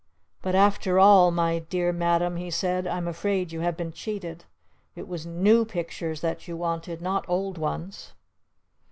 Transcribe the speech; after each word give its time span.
"But 0.41 0.55
after 0.55 0.97
all, 0.97 1.29
my 1.29 1.59
dear 1.59 1.93
Madam," 1.93 2.35
he 2.37 2.49
said, 2.49 2.87
"I 2.87 2.97
am 2.97 3.07
afraid 3.07 3.51
you 3.51 3.59
have 3.59 3.77
been 3.77 3.91
cheated! 3.91 4.45
It 4.95 5.07
was 5.07 5.27
'new' 5.27 5.63
pictures 5.63 6.21
that 6.21 6.47
you 6.47 6.57
wanted, 6.57 7.03
not 7.03 7.23
old 7.29 7.59
ones!" 7.59 8.13